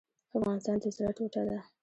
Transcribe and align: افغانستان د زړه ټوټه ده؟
افغانستان 0.37 0.75
د 0.83 0.85
زړه 0.95 1.11
ټوټه 1.17 1.41
ده؟ 1.49 1.59